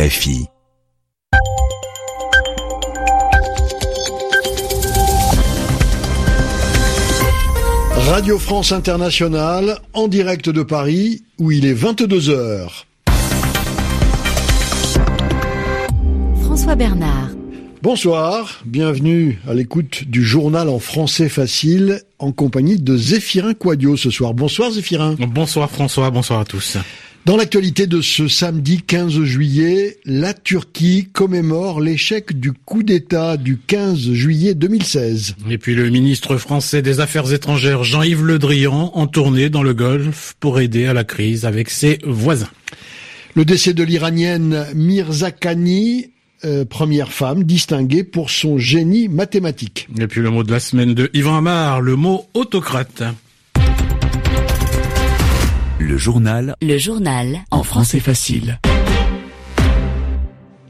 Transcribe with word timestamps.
RFI. 0.00 0.46
Radio 7.96 8.38
France 8.38 8.72
Internationale, 8.72 9.78
en 9.92 10.08
direct 10.08 10.48
de 10.48 10.62
Paris, 10.62 11.22
où 11.38 11.50
il 11.52 11.66
est 11.66 11.74
22 11.74 12.30
heures. 12.30 12.86
François 16.44 16.76
Bernard. 16.76 17.28
Bonsoir, 17.82 18.62
bienvenue 18.64 19.38
à 19.46 19.52
l'écoute 19.52 20.04
du 20.04 20.24
journal 20.24 20.70
en 20.70 20.78
français 20.78 21.28
facile 21.28 22.00
en 22.18 22.32
compagnie 22.32 22.78
de 22.78 22.96
Zéphirin 22.96 23.52
Quadio 23.52 23.98
ce 23.98 24.08
soir. 24.08 24.32
Bonsoir 24.32 24.70
Zéphirin. 24.70 25.16
Bonsoir 25.18 25.70
François, 25.70 26.10
bonsoir 26.10 26.40
à 26.40 26.44
tous. 26.46 26.78
Dans 27.26 27.36
l'actualité 27.36 27.86
de 27.86 28.00
ce 28.00 28.28
samedi 28.28 28.80
15 28.80 29.22
juillet, 29.24 29.98
la 30.06 30.32
Turquie 30.32 31.08
commémore 31.12 31.80
l'échec 31.80 32.40
du 32.40 32.52
coup 32.52 32.82
d'État 32.82 33.36
du 33.36 33.58
15 33.58 34.12
juillet 34.12 34.54
2016. 34.54 35.36
Et 35.50 35.58
puis 35.58 35.74
le 35.74 35.90
ministre 35.90 36.38
français 36.38 36.80
des 36.80 37.00
Affaires 37.00 37.30
étrangères 37.30 37.84
Jean-Yves 37.84 38.24
Le 38.24 38.38
Drian 38.38 38.90
en 38.94 39.06
tournée 39.06 39.50
dans 39.50 39.62
le 39.62 39.74
Golfe 39.74 40.34
pour 40.40 40.60
aider 40.60 40.86
à 40.86 40.94
la 40.94 41.04
crise 41.04 41.44
avec 41.44 41.68
ses 41.68 41.98
voisins. 42.04 42.48
Le 43.34 43.44
décès 43.44 43.74
de 43.74 43.82
l'Iranienne 43.82 44.64
Mirza 44.74 45.30
Khani, 45.30 46.06
euh, 46.46 46.64
première 46.64 47.12
femme 47.12 47.44
distinguée 47.44 48.02
pour 48.02 48.30
son 48.30 48.56
génie 48.56 49.08
mathématique. 49.08 49.88
Et 50.00 50.06
puis 50.06 50.22
le 50.22 50.30
mot 50.30 50.42
de 50.42 50.50
la 50.50 50.58
semaine 50.58 50.94
de 50.94 51.10
Yvan 51.12 51.36
Amar, 51.36 51.82
le 51.82 51.96
mot 51.96 52.24
autocrate. 52.32 53.02
Le 55.82 55.96
journal 55.96 56.56
Le 56.60 56.76
journal 56.76 57.38
en 57.50 57.62
français 57.62 58.00
facile. 58.00 58.60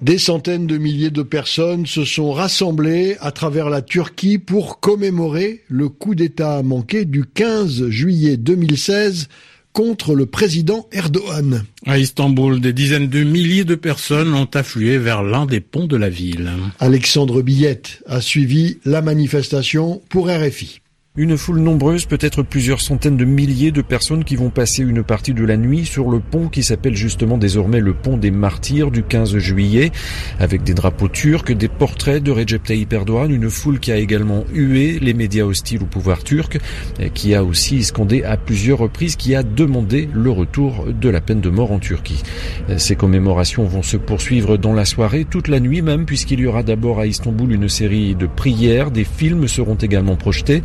Des 0.01 0.19
centaines 0.19 0.69
de 0.69 0.79
milliers 0.79 1.11
de 1.11 1.25
personnes 1.25 1.85
se 1.85 2.05
sont 2.05 2.31
rassemblées 2.31 3.17
à 3.21 3.33
travers 3.33 3.71
la 3.71 3.83
Turquie 3.83 4.39
pour 4.39 4.79
commémorer 4.79 5.65
le 5.67 5.89
coup 5.89 6.15
d'État 6.15 6.63
manqué 6.63 7.07
du 7.07 7.25
15 7.25 7.89
juillet 7.89 8.37
2016 8.37 9.27
contre 9.73 10.15
le 10.15 10.27
président 10.27 10.87
Erdogan. 10.93 11.65
À 11.87 11.99
Istanbul, 11.99 12.61
des 12.61 12.73
dizaines 12.73 13.09
de 13.09 13.25
milliers 13.25 13.65
de 13.65 13.75
personnes 13.75 14.33
ont 14.33 14.49
afflué 14.55 14.97
vers 14.97 15.25
l'un 15.25 15.45
des 15.45 15.61
ponts 15.61 15.89
de 15.89 15.97
la 15.97 16.09
ville. 16.09 16.53
Alexandre 16.79 17.43
Billette 17.43 18.05
a 18.07 18.21
suivi 18.21 18.79
la 18.85 19.03
manifestation 19.03 20.03
pour 20.09 20.29
RFI. 20.29 20.81
Une 21.23 21.37
foule 21.37 21.59
nombreuse, 21.59 22.07
peut-être 22.07 22.43
plusieurs 22.43 22.81
centaines 22.81 23.19
de 23.19 23.27
milliers 23.27 23.73
de 23.73 23.83
personnes 23.83 24.25
qui 24.25 24.37
vont 24.37 24.49
passer 24.49 24.83
une 24.83 25.03
partie 25.03 25.35
de 25.35 25.45
la 25.45 25.59
nuit 25.59 25.85
sur 25.85 26.09
le 26.09 26.19
pont 26.19 26.49
qui 26.49 26.63
s'appelle 26.63 26.97
justement 26.97 27.37
désormais 27.37 27.81
le 27.81 27.93
pont 27.93 28.17
des 28.17 28.31
martyrs 28.31 28.91
du 28.91 29.03
15 29.03 29.37
juillet, 29.37 29.91
avec 30.39 30.63
des 30.63 30.73
drapeaux 30.73 31.09
turcs, 31.09 31.55
des 31.55 31.69
portraits 31.69 32.23
de 32.23 32.31
Recep 32.31 32.63
Tayyip 32.63 32.91
Erdogan, 32.95 33.31
une 33.31 33.51
foule 33.51 33.81
qui 33.81 33.93
a 33.93 33.99
également 33.99 34.47
hué 34.55 34.99
les 34.99 35.13
médias 35.13 35.45
hostiles 35.45 35.83
au 35.83 35.85
pouvoir 35.85 36.25
turc, 36.25 36.59
qui 37.13 37.35
a 37.35 37.45
aussi 37.45 37.85
scandé 37.85 38.23
à 38.23 38.39
plusieurs 38.39 38.79
reprises, 38.79 39.17
qui 39.17 39.35
a 39.35 39.43
demandé 39.43 40.09
le 40.15 40.31
retour 40.31 40.87
de 40.87 41.09
la 41.11 41.21
peine 41.21 41.43
de 41.43 41.51
mort 41.51 41.71
en 41.71 41.81
Turquie. 41.81 42.23
Ces 42.79 42.97
commémorations 42.97 43.65
vont 43.65 43.83
se 43.83 43.99
poursuivre 43.99 44.57
dans 44.57 44.73
la 44.73 44.87
soirée, 44.87 45.27
toute 45.29 45.49
la 45.49 45.61
nuit 45.61 45.83
même, 45.83 46.07
puisqu'il 46.07 46.41
y 46.41 46.47
aura 46.47 46.63
d'abord 46.63 46.99
à 46.99 47.05
Istanbul 47.05 47.53
une 47.53 47.69
série 47.69 48.15
de 48.15 48.27
prières, 48.27 48.91
des 48.91 49.05
films 49.05 49.49
seront 49.49 49.75
également 49.75 50.17
projetés. 50.17 50.63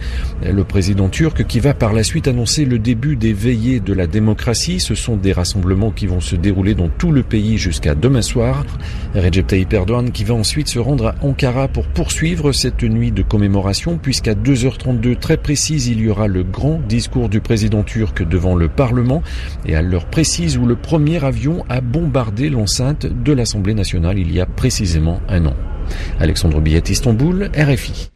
Le 0.52 0.64
président 0.64 1.10
turc 1.10 1.46
qui 1.48 1.60
va 1.60 1.74
par 1.74 1.92
la 1.92 2.04
suite 2.04 2.28
annoncer 2.28 2.66
le 2.66 2.78
début 2.78 3.16
des 3.16 3.34
veillées 3.34 3.80
de 3.80 3.94
la 3.94 4.06
démocratie. 4.06 4.80
Ce 4.80 4.94
sont 4.94 5.18
des 5.18 5.34
rassemblements 5.34 5.92
qui 5.92 6.06
vont 6.06 6.20
se 6.20 6.36
dérouler 6.36 6.76
dans 6.76 6.90
tout 6.90 7.12
le 7.12 7.24
pays 7.24 7.58
jusqu'à 7.58 7.96
demain 7.96 8.22
soir. 8.22 8.64
Recep 9.16 9.48
Tayyip 9.48 9.74
Erdogan 9.74 10.12
qui 10.12 10.24
va 10.24 10.36
ensuite 10.36 10.68
se 10.68 10.80
rendre 10.80 11.08
à 11.08 11.16
Ankara 11.22 11.68
pour 11.68 11.88
poursuivre 11.88 12.52
cette 12.52 12.84
nuit 12.84 13.12
de 13.12 13.24
commémoration 13.24 13.98
puisqu'à 13.98 14.34
2h32 14.34 15.18
très 15.18 15.38
précise 15.38 15.88
il 15.88 16.00
y 16.00 16.10
aura 16.10 16.28
le 16.28 16.44
grand 16.44 16.80
discours 16.88 17.30
du 17.30 17.42
président 17.42 17.84
turc 17.84 18.28
devant 18.28 18.56
le 18.56 18.68
Parlement 18.68 19.24
et 19.66 19.76
à 19.76 19.82
l'heure 19.82 20.06
précise 20.06 20.58
où 20.58 20.66
le 20.66 20.76
premier 20.76 21.24
avion 21.24 21.66
a 21.70 21.82
bombardé 21.82 22.50
l'enceinte 22.50 23.06
de 23.06 23.34
l'Assemblée 23.34 23.74
nationale 23.74 24.20
il 24.20 24.32
y 24.32 24.40
a 24.40 24.46
précisément 24.46 25.22
un 25.28 25.46
an. 25.46 25.56
Alexandre 26.20 26.62
Billet, 26.62 26.84
Istanbul, 26.90 27.50
RFI. 27.56 28.15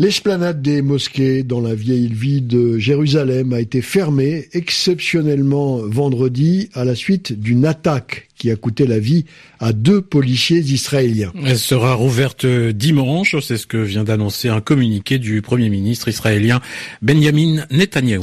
L'esplanade 0.00 0.62
des 0.62 0.80
mosquées 0.80 1.42
dans 1.42 1.60
la 1.60 1.74
vieille 1.74 2.06
ville 2.06 2.46
de 2.46 2.78
Jérusalem 2.78 3.52
a 3.52 3.60
été 3.60 3.82
fermée 3.82 4.46
exceptionnellement 4.52 5.78
vendredi 5.78 6.70
à 6.72 6.84
la 6.84 6.94
suite 6.94 7.32
d'une 7.32 7.66
attaque 7.66 8.28
qui 8.38 8.52
a 8.52 8.56
coûté 8.56 8.86
la 8.86 9.00
vie 9.00 9.24
à 9.58 9.72
deux 9.72 10.00
policiers 10.00 10.60
israéliens. 10.60 11.32
Elle 11.44 11.58
sera 11.58 11.94
rouverte 11.94 12.46
dimanche, 12.46 13.34
c'est 13.40 13.56
ce 13.56 13.66
que 13.66 13.78
vient 13.78 14.04
d'annoncer 14.04 14.48
un 14.48 14.60
communiqué 14.60 15.18
du 15.18 15.42
Premier 15.42 15.68
ministre 15.68 16.06
israélien 16.06 16.60
Benjamin 17.02 17.64
Netanyahou. 17.72 18.22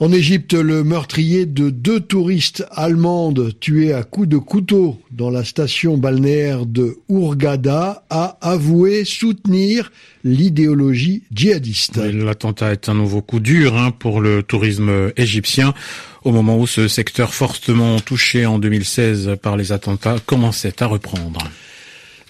En 0.00 0.12
Égypte, 0.12 0.54
le 0.54 0.84
meurtrier 0.84 1.44
de 1.44 1.70
deux 1.70 1.98
touristes 1.98 2.64
allemandes 2.70 3.50
tués 3.58 3.92
à 3.92 4.04
coups 4.04 4.28
de 4.28 4.38
couteau 4.38 4.96
dans 5.10 5.28
la 5.28 5.42
station 5.42 5.98
balnéaire 5.98 6.66
de 6.66 6.98
Hurghada 7.08 8.04
a 8.08 8.38
avoué 8.40 9.04
soutenir 9.04 9.90
l'idéologie 10.22 11.24
djihadiste. 11.34 11.96
L'attentat 11.96 12.70
est 12.70 12.88
un 12.88 12.94
nouveau 12.94 13.22
coup 13.22 13.40
dur 13.40 13.76
hein, 13.76 13.90
pour 13.90 14.20
le 14.20 14.44
tourisme 14.44 15.10
égyptien 15.16 15.74
au 16.22 16.30
moment 16.30 16.58
où 16.58 16.68
ce 16.68 16.86
secteur 16.86 17.34
fortement 17.34 17.98
touché 17.98 18.46
en 18.46 18.60
2016 18.60 19.36
par 19.42 19.56
les 19.56 19.72
attentats 19.72 20.18
commençait 20.24 20.80
à 20.80 20.86
reprendre. 20.86 21.40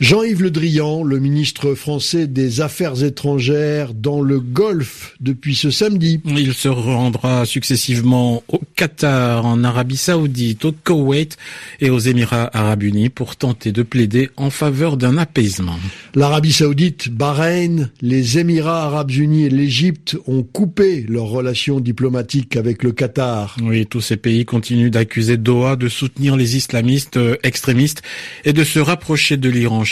Jean-Yves 0.00 0.44
Le 0.44 0.52
Drian, 0.52 1.02
le 1.02 1.18
ministre 1.18 1.74
français 1.74 2.28
des 2.28 2.60
Affaires 2.60 3.02
étrangères 3.02 3.94
dans 3.94 4.20
le 4.20 4.38
Golfe 4.38 5.16
depuis 5.20 5.56
ce 5.56 5.72
samedi. 5.72 6.20
Il 6.24 6.54
se 6.54 6.68
rendra 6.68 7.44
successivement 7.44 8.44
au 8.46 8.60
Qatar, 8.76 9.44
en 9.44 9.64
Arabie 9.64 9.96
Saoudite, 9.96 10.64
au 10.66 10.72
Koweït 10.72 11.36
et 11.80 11.90
aux 11.90 11.98
Émirats 11.98 12.48
Arabes 12.52 12.84
Unis 12.84 13.08
pour 13.08 13.34
tenter 13.34 13.72
de 13.72 13.82
plaider 13.82 14.30
en 14.36 14.50
faveur 14.50 14.98
d'un 14.98 15.18
apaisement. 15.18 15.80
L'Arabie 16.14 16.52
Saoudite, 16.52 17.08
Bahreïn, 17.08 17.90
les 18.00 18.38
Émirats 18.38 18.84
Arabes 18.84 19.10
Unis 19.10 19.46
et 19.46 19.50
l'Égypte 19.50 20.16
ont 20.28 20.44
coupé 20.44 21.06
leurs 21.08 21.24
relations 21.24 21.80
diplomatiques 21.80 22.54
avec 22.54 22.84
le 22.84 22.92
Qatar. 22.92 23.56
Oui, 23.60 23.84
tous 23.84 24.00
ces 24.00 24.16
pays 24.16 24.44
continuent 24.44 24.90
d'accuser 24.90 25.38
Doha 25.38 25.74
de 25.74 25.88
soutenir 25.88 26.36
les 26.36 26.56
islamistes 26.56 27.18
extrémistes 27.42 28.02
et 28.44 28.52
de 28.52 28.62
se 28.62 28.78
rapprocher 28.78 29.36
de 29.36 29.50
l'Iran 29.50 29.82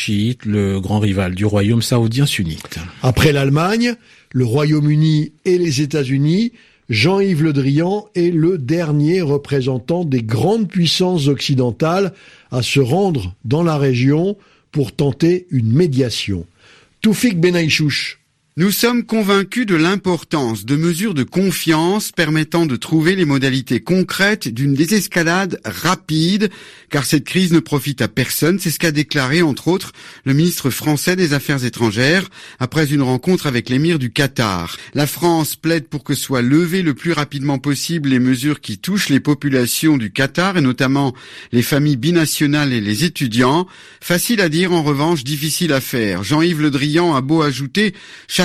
le 0.45 0.81
grand 0.81 0.99
rival 0.99 1.35
du 1.35 1.45
royaume 1.45 1.83
saoudien 1.83 2.27
sunnite. 2.27 2.79
Après 3.03 3.33
l'Allemagne, 3.33 3.95
le 4.33 4.45
Royaume-Uni 4.45 5.33
et 5.45 5.59
les 5.59 5.81
États-Unis, 5.81 6.53
Jean-Yves 6.89 7.43
Le 7.43 7.53
Drian 7.53 8.07
est 8.15 8.33
le 8.33 8.59
dernier 8.59 9.21
représentant 9.21 10.05
des 10.05 10.23
grandes 10.23 10.69
puissances 10.69 11.27
occidentales 11.27 12.13
à 12.51 12.63
se 12.63 12.81
rendre 12.81 13.35
dans 13.45 13.63
la 13.63 13.77
région 13.77 14.37
pour 14.71 14.93
tenter 14.93 15.47
une 15.51 15.73
médiation. 15.73 16.47
Toufik 17.01 17.41
Benaïchouch. 17.41 18.21
Nous 18.59 18.71
sommes 18.71 19.05
convaincus 19.05 19.67
de 19.67 19.75
l'importance 19.75 20.65
de 20.65 20.77
mesures 20.77 21.13
de 21.13 21.25
confiance 21.25 22.11
permettant 22.11 22.65
de 22.65 22.77
trouver 22.77 23.15
les 23.15 23.27
modalités 23.27 23.81
concrètes 23.81 24.49
d'une 24.49 24.73
désescalade 24.73 25.61
rapide, 25.67 26.49
car 26.89 27.05
cette 27.05 27.25
crise 27.25 27.53
ne 27.53 27.61
profite 27.61 28.01
à 28.01 28.09
personne. 28.09 28.59
C'est 28.59 28.71
ce 28.71 28.79
qu'a 28.79 28.93
déclaré, 28.93 29.43
entre 29.43 29.69
autres, 29.69 29.93
le 30.25 30.33
ministre 30.33 30.71
français 30.71 31.17
des 31.17 31.35
Affaires 31.35 31.67
étrangères 31.67 32.31
après 32.59 32.95
une 32.95 33.03
rencontre 33.03 33.47
avec 33.47 33.69
l'émir 33.69 33.99
du 33.99 34.11
Qatar. 34.11 34.79
La 34.95 35.07
France 35.07 35.55
plaide 35.57 35.87
pour 35.87 36.03
que 36.03 36.15
soient 36.15 36.41
levées 36.41 36.81
le 36.81 36.95
plus 36.95 37.13
rapidement 37.13 37.59
possible 37.59 38.09
les 38.09 38.21
mesures 38.21 38.63
qui 38.63 38.79
touchent 38.79 39.11
les 39.11 39.21
populations 39.21 39.99
du 39.99 40.11
Qatar 40.11 40.57
et 40.57 40.63
notamment 40.63 41.13
les 41.53 41.61
familles 41.61 41.99
binationales 41.99 42.73
et 42.73 42.81
les 42.81 43.05
étudiants. 43.05 43.67
Facile 44.01 44.41
à 44.41 44.49
dire, 44.49 44.73
en 44.73 44.83
revanche, 44.83 45.25
difficile 45.25 45.75
à 45.75 45.83
faire. 45.83 46.25
Jean-Yves 46.25 46.63
Le 46.63 46.71
Drian 46.71 47.15
a 47.15 47.21
beau 47.21 47.43
ajouter 47.43 47.93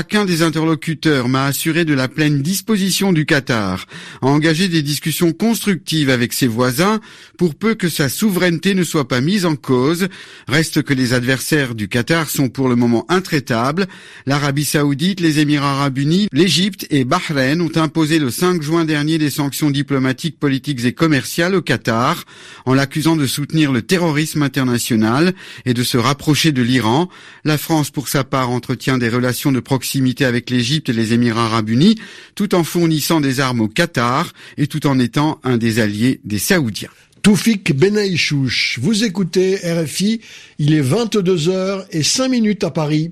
Chacun 0.01 0.25
des 0.25 0.41
interlocuteurs 0.41 1.29
m'a 1.29 1.45
assuré 1.45 1.85
de 1.85 1.93
la 1.93 2.07
pleine 2.07 2.41
disposition 2.41 3.13
du 3.13 3.27
Qatar 3.27 3.85
à 4.23 4.25
engager 4.25 4.67
des 4.67 4.81
discussions 4.81 5.31
constructives 5.31 6.09
avec 6.09 6.33
ses 6.33 6.47
voisins 6.47 6.99
pour 7.37 7.53
peu 7.53 7.75
que 7.75 7.87
sa 7.87 8.09
souveraineté 8.09 8.73
ne 8.73 8.83
soit 8.83 9.07
pas 9.07 9.21
mise 9.21 9.45
en 9.45 9.55
cause. 9.55 10.07
Reste 10.47 10.81
que 10.81 10.95
les 10.95 11.13
adversaires 11.13 11.75
du 11.75 11.87
Qatar 11.87 12.31
sont 12.31 12.49
pour 12.49 12.67
le 12.67 12.75
moment 12.75 13.05
intraitables. 13.09 13.85
L'Arabie 14.25 14.65
saoudite, 14.65 15.19
les 15.19 15.37
Émirats 15.37 15.73
arabes 15.73 15.99
unis, 15.99 16.27
l'Égypte 16.31 16.87
et 16.89 17.05
Bahreïn 17.05 17.61
ont 17.61 17.77
imposé 17.77 18.17
le 18.17 18.31
5 18.31 18.59
juin 18.63 18.85
dernier 18.85 19.19
des 19.19 19.29
sanctions 19.29 19.69
diplomatiques, 19.69 20.39
politiques 20.39 20.83
et 20.83 20.93
commerciales 20.93 21.53
au 21.53 21.61
Qatar 21.61 22.23
en 22.65 22.73
l'accusant 22.73 23.15
de 23.15 23.27
soutenir 23.27 23.71
le 23.71 23.83
terrorisme 23.83 24.41
international 24.41 25.35
et 25.65 25.75
de 25.75 25.83
se 25.83 25.99
rapprocher 25.99 26.51
de 26.51 26.63
l'Iran. 26.63 27.07
La 27.43 27.59
France, 27.59 27.91
pour 27.91 28.07
sa 28.07 28.23
part, 28.23 28.49
entretient 28.49 28.97
des 28.97 29.07
relations 29.07 29.51
de 29.51 29.59
proximité 29.59 29.90
avec 30.21 30.49
l'Égypte 30.49 30.89
et 30.89 30.93
les 30.93 31.13
Émirats 31.13 31.45
arabes 31.45 31.69
unis, 31.69 31.95
tout 32.35 32.55
en 32.55 32.63
fournissant 32.63 33.21
des 33.21 33.39
armes 33.39 33.61
au 33.61 33.67
Qatar 33.67 34.31
et 34.57 34.67
tout 34.67 34.87
en 34.87 34.99
étant 34.99 35.39
un 35.43 35.57
des 35.57 35.79
alliés 35.79 36.19
des 36.23 36.39
Saoudiens. 36.39 36.89
Toufik 37.21 37.75
Benaïchouch. 37.75 38.79
Vous 38.81 39.03
écoutez 39.03 39.57
RFI, 39.57 40.21
il 40.57 40.73
est 40.73 40.81
22h 40.81 41.85
et 41.91 42.03
5 42.03 42.29
minutes 42.29 42.63
à 42.63 42.71
Paris. 42.71 43.11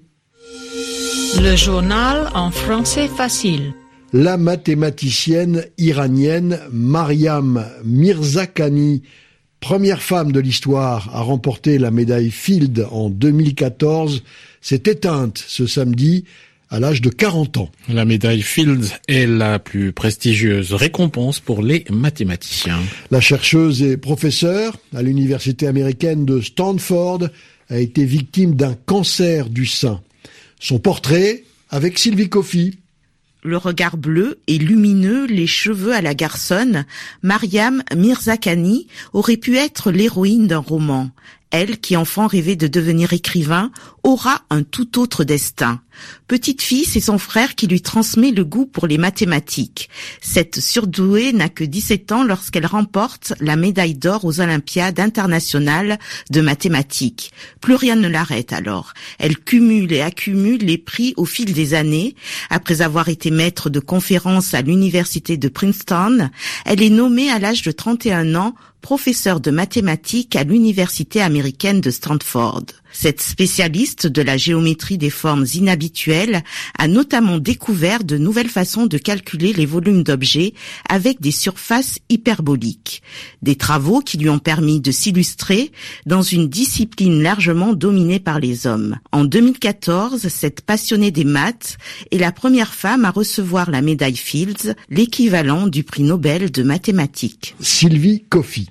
Le 1.37 1.55
journal 1.55 2.29
en 2.33 2.49
français 2.49 3.07
facile. 3.07 3.73
La 4.13 4.37
mathématicienne 4.37 5.65
iranienne 5.77 6.59
Mariam 6.71 7.63
Mirzakhani, 7.83 9.03
première 9.59 10.01
femme 10.01 10.31
de 10.31 10.39
l'histoire 10.39 11.11
à 11.13 11.21
remporter 11.21 11.77
la 11.77 11.91
médaille 11.91 12.31
Field 12.31 12.87
en 12.89 13.09
2014, 13.09 14.23
s'est 14.61 14.83
éteinte 14.87 15.43
ce 15.47 15.67
samedi 15.67 16.25
à 16.69 16.79
l'âge 16.79 17.01
de 17.01 17.09
40 17.09 17.57
ans. 17.57 17.71
La 17.87 18.05
médaille 18.05 18.41
Fields 18.41 18.93
est 19.07 19.25
la 19.25 19.59
plus 19.59 19.91
prestigieuse 19.91 20.73
récompense 20.73 21.39
pour 21.39 21.61
les 21.61 21.85
mathématiciens. 21.89 22.79
La 23.11 23.21
chercheuse 23.21 23.81
et 23.81 23.97
professeure 23.97 24.77
à 24.95 25.01
l'université 25.01 25.67
américaine 25.67 26.25
de 26.25 26.41
Stanford 26.41 27.29
a 27.69 27.79
été 27.79 28.05
victime 28.05 28.55
d'un 28.55 28.75
cancer 28.85 29.49
du 29.49 29.65
sein. 29.65 30.01
Son 30.59 30.79
portrait 30.79 31.43
avec 31.69 31.97
Sylvie 31.97 32.29
Coffey. 32.29 32.73
Le 33.41 33.55
regard 33.55 33.95
bleu 33.95 34.39
et 34.47 34.57
lumineux, 34.57 35.25
les 35.25 35.47
cheveux 35.47 35.93
à 35.93 36.01
la 36.01 36.13
garçonne, 36.13 36.85
Mariam 37.23 37.81
Mirzakhani 37.95 38.87
aurait 39.13 39.37
pu 39.37 39.55
être 39.55 39.91
l'héroïne 39.91 40.47
d'un 40.47 40.57
roman 40.57 41.09
elle 41.51 41.79
qui 41.79 41.97
enfant 41.97 42.27
rêvait 42.27 42.55
de 42.55 42.67
devenir 42.67 43.13
écrivain, 43.13 43.71
aura 44.03 44.43
un 44.49 44.63
tout 44.63 44.99
autre 44.99 45.23
destin. 45.23 45.81
Petite 46.27 46.61
fille, 46.61 46.85
c'est 46.85 46.99
son 46.99 47.17
frère 47.17 47.55
qui 47.55 47.67
lui 47.67 47.81
transmet 47.81 48.31
le 48.31 48.45
goût 48.45 48.65
pour 48.65 48.87
les 48.87 48.97
mathématiques. 48.97 49.89
Cette 50.21 50.59
surdouée 50.59 51.33
n'a 51.33 51.49
que 51.49 51.63
17 51.63 52.11
ans 52.11 52.23
lorsqu'elle 52.23 52.65
remporte 52.65 53.33
la 53.39 53.55
médaille 53.55 53.95
d'or 53.95 54.25
aux 54.25 54.39
Olympiades 54.39 54.99
internationales 54.99 55.99
de 56.29 56.41
mathématiques. 56.41 57.31
Plus 57.61 57.75
rien 57.75 57.95
ne 57.95 58.07
l'arrête 58.07 58.53
alors. 58.53 58.93
Elle 59.17 59.37
cumule 59.37 59.91
et 59.91 60.01
accumule 60.01 60.61
les 60.61 60.77
prix 60.77 61.13
au 61.17 61.25
fil 61.25 61.53
des 61.53 61.73
années. 61.73 62.15
Après 62.49 62.81
avoir 62.81 63.09
été 63.09 63.31
maître 63.31 63.69
de 63.69 63.79
conférences 63.79 64.53
à 64.53 64.61
l'université 64.61 65.37
de 65.37 65.47
Princeton, 65.49 66.29
elle 66.65 66.83
est 66.83 66.89
nommée 66.89 67.29
à 67.31 67.39
l'âge 67.39 67.61
de 67.63 67.71
31 67.71 68.35
ans 68.35 68.55
professeur 68.81 69.39
de 69.39 69.51
mathématiques 69.51 70.35
à 70.35 70.43
l'université 70.43 71.21
américaine 71.21 71.81
de 71.81 71.91
Stanford. 71.91 72.63
Cette 72.91 73.21
spécialiste 73.21 74.07
de 74.07 74.21
la 74.21 74.37
géométrie 74.37 74.97
des 74.97 75.09
formes 75.09 75.45
inhabituelles 75.53 75.88
a 76.77 76.87
notamment 76.87 77.37
découvert 77.37 78.03
de 78.03 78.17
nouvelles 78.17 78.49
façons 78.49 78.85
de 78.85 78.97
calculer 78.97 79.53
les 79.53 79.65
volumes 79.65 80.03
d'objets 80.03 80.53
avec 80.87 81.21
des 81.21 81.31
surfaces 81.31 81.99
hyperboliques. 82.09 83.01
Des 83.41 83.55
travaux 83.55 83.99
qui 83.99 84.17
lui 84.17 84.29
ont 84.29 84.39
permis 84.39 84.81
de 84.81 84.91
s'illustrer 84.91 85.71
dans 86.05 86.21
une 86.21 86.49
discipline 86.49 87.21
largement 87.21 87.73
dominée 87.73 88.19
par 88.19 88.39
les 88.39 88.67
hommes. 88.67 88.97
En 89.11 89.25
2014, 89.25 90.27
cette 90.27 90.61
passionnée 90.61 91.11
des 91.11 91.23
maths 91.23 91.77
est 92.11 92.17
la 92.17 92.31
première 92.31 92.73
femme 92.73 93.05
à 93.05 93.11
recevoir 93.11 93.71
la 93.71 93.81
médaille 93.81 94.15
Fields, 94.15 94.75
l'équivalent 94.89 95.67
du 95.67 95.83
prix 95.83 96.03
Nobel 96.03 96.51
de 96.51 96.63
mathématiques. 96.63 97.55
Sylvie 97.59 98.23
Coffey. 98.29 98.65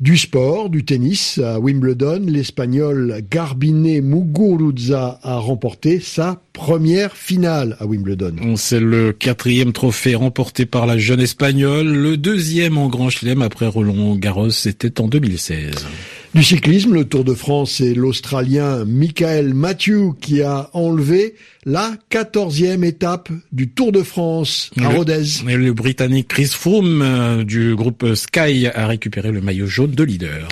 Du 0.00 0.16
sport, 0.16 0.70
du 0.70 0.84
tennis 0.84 1.38
à 1.38 1.60
Wimbledon, 1.60 2.22
l'Espagnol 2.26 3.22
Garbine 3.30 4.00
Muguruza 4.00 5.20
a 5.22 5.36
remporté 5.36 6.00
sa 6.00 6.40
première 6.52 7.14
finale 7.16 7.76
à 7.80 7.86
Wimbledon. 7.86 8.56
C'est 8.56 8.80
le 8.80 9.12
quatrième 9.12 9.72
trophée 9.72 10.14
remporté 10.14 10.64
par 10.64 10.86
la 10.86 10.96
jeune 10.96 11.20
Espagnole, 11.20 11.88
le 11.88 12.16
deuxième 12.16 12.78
en 12.78 12.88
Grand 12.88 13.10
Chelem 13.10 13.42
après 13.42 13.66
Roland 13.66 14.16
Garros, 14.16 14.50
c'était 14.50 15.00
en 15.00 15.08
2016. 15.08 15.86
Du 16.34 16.44
cyclisme, 16.44 16.94
le 16.94 17.04
Tour 17.04 17.24
de 17.24 17.34
France 17.34 17.80
et 17.80 17.92
l'Australien 17.92 18.84
Michael 18.84 19.52
Matthew 19.52 20.14
qui 20.20 20.42
a 20.42 20.70
enlevé 20.74 21.34
la 21.66 21.92
quatorzième 22.08 22.84
étape 22.84 23.28
du 23.52 23.68
Tour 23.68 23.92
de 23.92 24.02
France 24.02 24.70
à 24.80 24.88
Rodez. 24.88 25.42
Le 25.44 25.72
Britannique 25.72 26.28
Chris 26.28 26.46
Froome 26.46 27.02
euh, 27.02 27.44
du 27.44 27.74
groupe 27.74 28.14
Sky 28.14 28.66
a 28.66 28.86
récupéré 28.86 29.30
le 29.30 29.42
maillot 29.42 29.66
jaune 29.66 29.90
de 29.90 30.02
leader. 30.02 30.48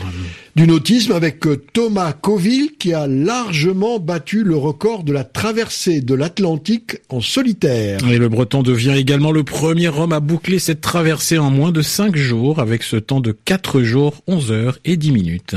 Du 0.54 0.66
nautisme 0.66 1.12
avec 1.12 1.44
Thomas 1.72 2.12
Coville 2.12 2.72
qui 2.78 2.92
a 2.92 3.06
largement 3.06 3.98
battu 3.98 4.44
le 4.44 4.56
record 4.56 5.04
de 5.04 5.12
la 5.12 5.24
traversée 5.24 6.00
de 6.00 6.14
l'Atlantique 6.14 6.98
en 7.08 7.20
solitaire. 7.20 8.00
Et 8.10 8.18
le 8.18 8.28
Breton 8.28 8.62
devient 8.62 8.94
également 8.96 9.32
le 9.32 9.44
premier 9.44 9.88
homme 9.88 10.12
à 10.12 10.20
boucler 10.20 10.58
cette 10.58 10.80
traversée 10.80 11.38
en 11.38 11.50
moins 11.50 11.72
de 11.72 11.80
5 11.80 12.16
jours 12.16 12.58
avec 12.58 12.82
ce 12.82 12.96
temps 12.96 13.20
de 13.20 13.32
4 13.32 13.82
jours, 13.82 14.22
11 14.26 14.52
heures 14.52 14.78
et 14.84 14.96
10 14.96 15.12
minutes. 15.12 15.56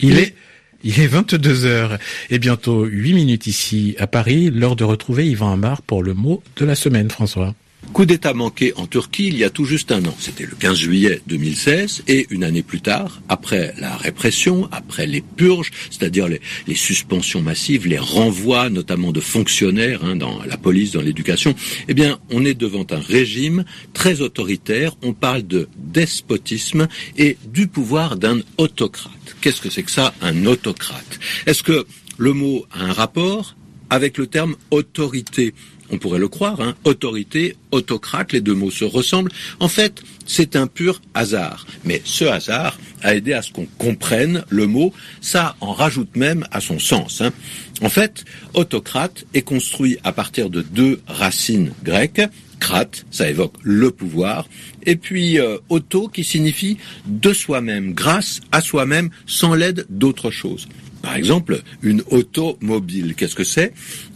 Il 0.00 0.18
est 0.18 0.34
il 0.84 1.00
est 1.00 1.06
22 1.06 1.64
heures 1.64 1.98
et 2.30 2.38
bientôt 2.38 2.84
8 2.84 3.14
minutes 3.14 3.46
ici 3.46 3.94
à 3.98 4.06
Paris, 4.06 4.50
l'heure 4.50 4.76
de 4.76 4.84
retrouver 4.84 5.28
Yvan 5.28 5.52
Amar 5.52 5.82
pour 5.82 6.02
le 6.02 6.14
mot 6.14 6.42
de 6.56 6.64
la 6.64 6.74
semaine, 6.74 7.10
François. 7.10 7.54
Coup 7.92 8.06
d'État 8.06 8.32
manqué 8.32 8.72
en 8.76 8.86
Turquie 8.86 9.26
il 9.26 9.36
y 9.36 9.44
a 9.44 9.50
tout 9.50 9.66
juste 9.66 9.92
un 9.92 10.02
an. 10.06 10.16
C'était 10.18 10.46
le 10.46 10.56
15 10.58 10.78
juillet 10.78 11.20
2016 11.26 12.04
et 12.08 12.26
une 12.30 12.42
année 12.42 12.62
plus 12.62 12.80
tard, 12.80 13.20
après 13.28 13.74
la 13.78 13.94
répression, 13.98 14.66
après 14.72 15.06
les 15.06 15.20
purges, 15.20 15.70
c'est-à-dire 15.90 16.26
les, 16.26 16.40
suspensions 16.74 17.42
massives, 17.42 17.86
les 17.86 17.98
renvois 17.98 18.70
notamment 18.70 19.12
de 19.12 19.20
fonctionnaires 19.20 20.04
hein, 20.04 20.16
dans 20.16 20.42
la 20.44 20.56
police, 20.56 20.92
dans 20.92 21.02
l'éducation, 21.02 21.54
eh 21.86 21.92
bien, 21.92 22.18
on 22.30 22.46
est 22.46 22.54
devant 22.54 22.86
un 22.90 22.98
régime 22.98 23.66
très 23.92 24.22
autoritaire. 24.22 24.96
On 25.02 25.12
parle 25.12 25.46
de 25.46 25.68
despotisme 25.76 26.88
et 27.18 27.36
du 27.44 27.66
pouvoir 27.66 28.16
d'un 28.16 28.40
autocrate. 28.56 29.36
Qu'est-ce 29.42 29.60
que 29.60 29.68
c'est 29.68 29.82
que 29.82 29.90
ça, 29.90 30.14
un 30.22 30.46
autocrate? 30.46 31.20
Est-ce 31.44 31.62
que 31.62 31.84
le 32.16 32.32
mot 32.32 32.64
a 32.72 32.84
un 32.84 32.92
rapport 32.92 33.54
avec 33.90 34.16
le 34.16 34.26
terme 34.28 34.56
autorité? 34.70 35.52
On 35.92 35.98
pourrait 35.98 36.18
le 36.18 36.28
croire, 36.28 36.60
hein, 36.60 36.74
autorité, 36.84 37.56
autocrate, 37.70 38.32
les 38.32 38.40
deux 38.40 38.54
mots 38.54 38.70
se 38.70 38.84
ressemblent. 38.84 39.30
En 39.60 39.68
fait, 39.68 40.02
c'est 40.26 40.56
un 40.56 40.66
pur 40.66 41.00
hasard. 41.14 41.66
Mais 41.84 42.00
ce 42.04 42.24
hasard 42.24 42.78
a 43.02 43.14
aidé 43.14 43.34
à 43.34 43.42
ce 43.42 43.52
qu'on 43.52 43.66
comprenne 43.78 44.44
le 44.48 44.66
mot, 44.66 44.92
ça 45.20 45.54
en 45.60 45.72
rajoute 45.72 46.16
même 46.16 46.46
à 46.50 46.60
son 46.60 46.78
sens. 46.78 47.20
Hein. 47.20 47.30
En 47.82 47.90
fait, 47.90 48.24
autocrate 48.54 49.24
est 49.34 49.42
construit 49.42 49.98
à 50.02 50.12
partir 50.12 50.48
de 50.48 50.62
deux 50.62 51.00
racines 51.06 51.72
grecques. 51.84 52.22
Crate, 52.58 53.04
ça 53.10 53.28
évoque 53.28 53.54
le 53.62 53.90
pouvoir, 53.90 54.48
et 54.86 54.94
puis 54.94 55.40
euh, 55.40 55.58
auto 55.68 56.06
qui 56.06 56.22
signifie 56.22 56.78
de 57.06 57.32
soi-même, 57.32 57.92
grâce 57.92 58.40
à 58.52 58.60
soi-même, 58.60 59.10
sans 59.26 59.54
l'aide 59.54 59.84
d'autre 59.90 60.30
chose. 60.30 60.68
Par 61.02 61.16
exemple, 61.16 61.60
une 61.82 62.04
automobile, 62.12 63.16
qu'est-ce 63.16 63.34
que 63.34 63.42
c'est? 63.42 63.74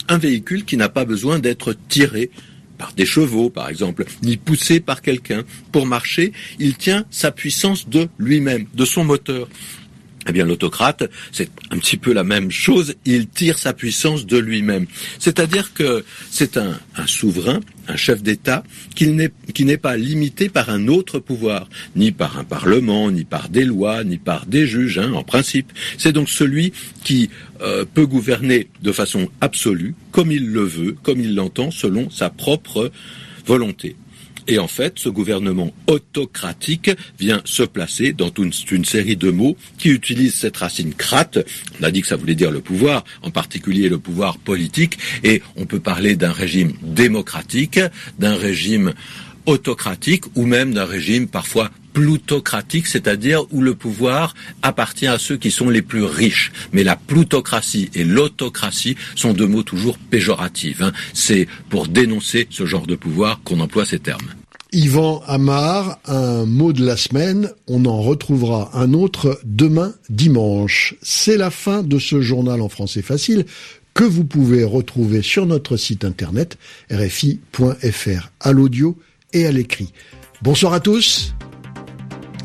Un 0.09 0.19
véhicule 0.19 0.65
qui 0.65 0.77
n'a 0.77 0.89
pas 0.89 1.05
besoin 1.05 1.39
d'être 1.39 1.75
tiré 1.89 2.31
par 2.79 2.93
des 2.93 3.07
chevaux, 3.07 3.51
par 3.51 3.69
exemple, 3.69 4.05
ni 4.23 4.37
poussé 4.37 4.81
par 4.81 5.03
quelqu'un. 5.03 5.45
Pour 5.73 5.87
marcher, 5.87 6.33
il 6.59 6.77
tient 6.77 7.05
sa 7.11 7.31
puissance 7.31 7.89
de 7.89 8.09
lui-même, 8.19 8.67
de 8.75 8.85
son 8.85 9.05
moteur. 9.05 9.49
Eh 10.29 10.33
bien, 10.33 10.45
l'autocrate, 10.45 11.09
c'est 11.31 11.51
un 11.71 11.79
petit 11.79 11.97
peu 11.97 12.13
la 12.13 12.25
même 12.25 12.51
chose. 12.51 12.95
Il 13.05 13.29
tire 13.29 13.59
sa 13.59 13.73
puissance 13.73 14.27
de 14.27 14.39
lui-même. 14.39 14.87
C'est-à-dire 15.19 15.73
que 15.73 16.05
c'est 16.31 16.57
un, 16.57 16.79
souverain, 17.07 17.61
un 17.87 17.97
chef 17.97 18.23
d'État, 18.23 18.65
qui 18.95 19.07
n'est 19.09 19.77
pas 19.77 19.97
limité 19.97 20.49
par 20.49 20.71
un 20.71 20.89
autre 20.89 21.21
pouvoir, 21.21 21.69
ni 21.95 22.11
par 22.11 22.39
un 22.39 22.45
parlement, 22.45 23.11
ni 23.11 23.25
par 23.25 23.49
des 23.49 23.65
lois, 23.65 24.03
ni 24.03 24.19
par 24.19 24.47
des 24.47 24.67
juges, 24.67 24.99
hein, 24.99 25.13
en 25.13 25.23
principe. 25.23 25.73
C'est 25.97 26.13
donc 26.13 26.29
celui 26.29 26.73
qui 27.05 27.31
euh, 27.63 27.85
peut 27.85 28.07
gouverner 28.07 28.69
de 28.83 28.91
façon 28.93 29.29
absolue, 29.41 29.95
comme 30.11 30.33
il 30.33 30.51
le 30.51 30.65
veut, 30.65 30.97
comme 31.03 31.21
il 31.21 31.37
l'entend, 31.37 31.71
selon 31.71 32.11
sa 32.11 32.31
propre 32.31 32.91
volonté. 33.47 33.95
Et 34.49 34.59
en 34.59 34.69
fait, 34.69 34.99
ce 34.99 35.09
gouvernement 35.09 35.73
autocratique 35.87 36.91
vient 37.19 37.43
se 37.45 37.63
placer 37.63 38.13
dans 38.13 38.31
une, 38.39 38.53
une, 38.71 38.85
série 38.85 39.17
de 39.17 39.31
mots 39.31 39.57
qui 39.79 39.91
utilisent 39.91 40.37
cette 40.37 40.57
racine 40.57 40.95
crate. 40.95 41.39
On 41.81 41.85
a 41.85 41.91
dit 41.91 42.01
que 42.01 42.07
ça 42.07 42.17
voulait 42.17 42.35
dire 42.35 42.51
le 42.51 42.61
pouvoir, 42.61 43.05
en 43.23 43.31
particulier 43.31 43.89
le 43.89 43.99
pouvoir 43.99 44.39
politique, 44.39 44.99
et 45.25 45.43
on 45.57 45.67
peut 45.67 45.81
parler 45.81 46.17
d'un 46.17 46.33
régime 46.33 46.73
démocratique, 46.83 47.81
d'un 48.19 48.37
régime 48.37 48.93
autocratique 49.47 50.25
ou 50.35 50.45
même 50.45 50.75
d'un 50.75 50.85
régime 50.85 51.29
parfois 51.29 51.71
plutocratique, 51.97 52.89
c'est-à-dire 52.89 53.45
où 53.53 53.63
le 53.63 53.75
pouvoir 53.75 54.35
appartient 54.61 55.07
à 55.07 55.19
ceux 55.19 55.39
qui 55.39 55.51
sont 55.51 55.71
les 55.71 55.81
plus 55.81 56.05
riches. 56.05 56.53
Mais 56.75 56.85
la 56.85 56.95
plutocratie 56.95 57.89
et 57.95 58.05
l'autocratie 58.05 58.97
sont 59.15 59.33
deux 59.33 59.47
mots 59.47 59.63
toujours 59.63 59.97
péjoratifs. 59.97 60.83
Hein. 60.83 60.93
C'est 61.15 61.49
pour 61.71 61.89
dénoncer 61.89 62.49
ce 62.51 62.67
genre 62.67 62.87
de 62.87 62.97
pouvoir 62.97 63.41
qu'on 63.45 63.61
emploie 63.61 63.87
ces 63.87 63.99
termes. 63.99 64.29
Yvan 64.73 65.23
Amar, 65.27 65.99
un 66.05 66.45
mot 66.45 66.75
de 66.75 66.85
la 66.85 66.99
semaine, 66.99 67.51
on 67.67 67.87
en 67.87 68.03
retrouvera 68.03 68.73
un 68.75 68.93
autre 68.93 69.41
demain 69.45 69.95
dimanche. 70.11 70.97
C'est 71.01 71.39
la 71.39 71.51
fin 71.51 71.83
de 71.83 71.99
ce 71.99 72.21
journal 72.21 72.61
en 72.61 72.69
français 72.69 73.01
facile 73.01 73.47
que 73.95 74.05
vous 74.05 74.25
pouvez 74.25 74.65
retrouver 74.65 75.23
sur 75.23 75.47
notre 75.47 75.79
site 75.79 76.05
internet 76.05 76.59
rfi.fr 76.93 78.31
à 78.41 78.53
l'audio 78.53 78.99
et 79.33 79.47
à 79.47 79.51
l'écrit. 79.51 79.95
Bonsoir 80.43 80.75
à 80.75 80.81
tous 80.81 81.35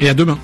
et 0.01 0.09
à 0.09 0.13
demain. 0.13 0.37